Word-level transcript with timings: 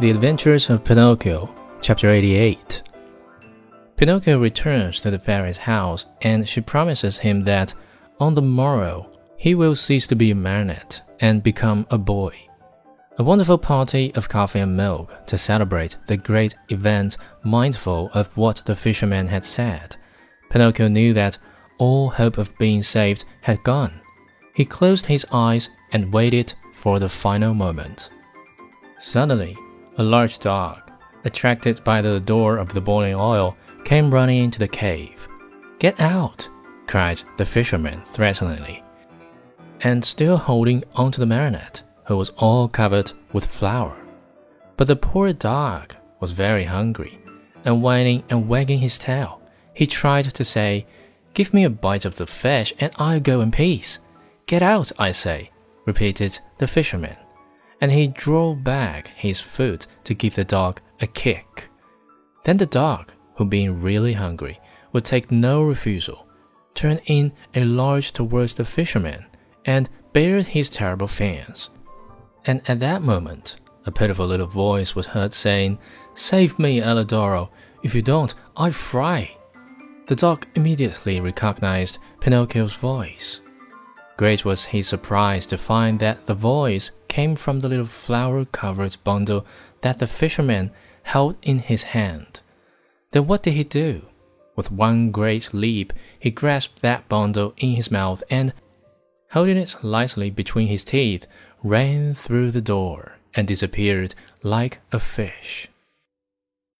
The 0.00 0.12
Adventures 0.12 0.70
of 0.70 0.84
Pinocchio, 0.84 1.52
Chapter 1.80 2.08
88. 2.08 2.84
Pinocchio 3.96 4.38
returns 4.38 5.00
to 5.00 5.10
the 5.10 5.18
fairy's 5.18 5.56
house 5.56 6.06
and 6.22 6.48
she 6.48 6.60
promises 6.60 7.18
him 7.18 7.42
that 7.42 7.74
on 8.20 8.34
the 8.34 8.42
morrow 8.42 9.10
he 9.36 9.56
will 9.56 9.74
cease 9.74 10.06
to 10.06 10.14
be 10.14 10.30
a 10.30 10.36
marionette 10.36 11.02
and 11.18 11.42
become 11.42 11.84
a 11.90 11.98
boy. 11.98 12.32
A 13.18 13.24
wonderful 13.24 13.58
party 13.58 14.14
of 14.14 14.28
coffee 14.28 14.60
and 14.60 14.76
milk 14.76 15.26
to 15.26 15.36
celebrate 15.36 15.96
the 16.06 16.16
great 16.16 16.54
event, 16.68 17.16
mindful 17.42 18.08
of 18.14 18.28
what 18.36 18.62
the 18.66 18.76
fisherman 18.76 19.26
had 19.26 19.44
said. 19.44 19.96
Pinocchio 20.48 20.86
knew 20.86 21.12
that 21.14 21.38
all 21.78 22.08
hope 22.08 22.38
of 22.38 22.56
being 22.56 22.84
saved 22.84 23.24
had 23.40 23.64
gone. 23.64 24.00
He 24.54 24.64
closed 24.64 25.06
his 25.06 25.26
eyes 25.32 25.70
and 25.90 26.12
waited 26.12 26.54
for 26.72 27.00
the 27.00 27.08
final 27.08 27.52
moment. 27.52 28.10
Suddenly, 28.98 29.56
a 29.98 30.02
large 30.02 30.38
dog, 30.38 30.80
attracted 31.24 31.82
by 31.82 32.00
the 32.00 32.14
odor 32.14 32.56
of 32.56 32.72
the 32.72 32.80
boiling 32.80 33.16
oil, 33.16 33.56
came 33.84 34.14
running 34.14 34.44
into 34.44 34.58
the 34.58 34.68
cave. 34.68 35.28
Get 35.80 36.00
out! 36.00 36.48
cried 36.86 37.20
the 37.36 37.44
fisherman 37.44 38.00
threateningly, 38.04 38.82
and 39.82 40.04
still 40.04 40.36
holding 40.36 40.84
onto 40.94 41.18
the 41.18 41.26
marionette, 41.26 41.82
who 42.06 42.16
was 42.16 42.30
all 42.38 42.68
covered 42.68 43.12
with 43.32 43.44
flour. 43.44 43.96
But 44.76 44.86
the 44.86 44.96
poor 44.96 45.32
dog 45.32 45.94
was 46.20 46.30
very 46.30 46.64
hungry, 46.64 47.18
and 47.64 47.82
whining 47.82 48.22
and 48.30 48.48
wagging 48.48 48.78
his 48.78 48.98
tail, 48.98 49.42
he 49.74 49.86
tried 49.86 50.24
to 50.26 50.44
say, 50.44 50.86
Give 51.34 51.52
me 51.52 51.64
a 51.64 51.70
bite 51.70 52.04
of 52.04 52.16
the 52.16 52.26
fish, 52.26 52.72
and 52.78 52.92
I'll 52.96 53.20
go 53.20 53.40
in 53.40 53.50
peace. 53.50 53.98
Get 54.46 54.62
out, 54.62 54.90
I 54.98 55.12
say, 55.12 55.50
repeated 55.84 56.38
the 56.56 56.66
fisherman 56.66 57.16
and 57.80 57.92
he 57.92 58.08
drove 58.08 58.64
back 58.64 59.08
his 59.08 59.40
foot 59.40 59.86
to 60.04 60.14
give 60.14 60.34
the 60.34 60.44
dog 60.44 60.80
a 61.00 61.06
kick. 61.06 61.68
Then 62.44 62.56
the 62.56 62.66
dog, 62.66 63.12
who 63.36 63.44
being 63.44 63.80
really 63.80 64.14
hungry, 64.14 64.60
would 64.92 65.04
take 65.04 65.30
no 65.30 65.62
refusal, 65.62 66.26
turned 66.74 67.02
in 67.06 67.32
a 67.54 67.64
large 67.64 68.12
towards 68.12 68.54
the 68.54 68.64
fisherman 68.64 69.26
and 69.64 69.88
bared 70.12 70.46
his 70.46 70.70
terrible 70.70 71.08
fangs. 71.08 71.70
And 72.46 72.62
at 72.68 72.80
that 72.80 73.02
moment, 73.02 73.56
a 73.84 73.92
pitiful 73.92 74.26
little 74.26 74.46
voice 74.46 74.94
was 74.94 75.06
heard 75.06 75.34
saying, 75.34 75.78
Save 76.14 76.58
me, 76.58 76.80
Alidoro. 76.80 77.50
If 77.82 77.94
you 77.94 78.02
don't, 78.02 78.34
I 78.56 78.70
fry. 78.70 79.30
The 80.06 80.16
dog 80.16 80.46
immediately 80.54 81.20
recognized 81.20 81.98
Pinocchio's 82.20 82.74
voice. 82.74 83.40
Great 84.18 84.44
was 84.44 84.64
his 84.64 84.88
surprise 84.88 85.46
to 85.46 85.56
find 85.56 86.00
that 86.00 86.26
the 86.26 86.34
voice 86.34 86.90
came 87.06 87.36
from 87.36 87.60
the 87.60 87.68
little 87.68 87.86
flour 87.86 88.44
covered 88.46 88.96
bundle 89.04 89.46
that 89.82 90.00
the 90.00 90.08
fisherman 90.08 90.72
held 91.04 91.36
in 91.42 91.60
his 91.60 91.84
hand. 91.94 92.40
Then 93.12 93.28
what 93.28 93.44
did 93.44 93.54
he 93.54 93.62
do? 93.62 94.02
With 94.56 94.72
one 94.72 95.12
great 95.12 95.54
leap, 95.54 95.92
he 96.18 96.32
grasped 96.32 96.82
that 96.82 97.08
bundle 97.08 97.54
in 97.58 97.76
his 97.76 97.92
mouth 97.92 98.24
and, 98.28 98.52
holding 99.30 99.56
it 99.56 99.76
lightly 99.82 100.30
between 100.30 100.66
his 100.66 100.82
teeth, 100.82 101.28
ran 101.62 102.12
through 102.12 102.50
the 102.50 102.60
door 102.60 103.18
and 103.34 103.46
disappeared 103.46 104.16
like 104.42 104.80
a 104.90 104.98
fish. 104.98 105.68